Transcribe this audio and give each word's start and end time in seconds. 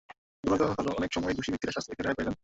দুর্ভাগ্য 0.45 0.71
হলো, 0.77 0.89
অনেক 0.99 1.11
সময়ই 1.15 1.35
দোষী 1.37 1.49
ব্যক্তিরা 1.51 1.75
শাস্তি 1.75 1.89
থেকে 1.91 2.01
রেহাই 2.03 2.15
পেয়ে 2.17 2.27
যান। 2.27 2.35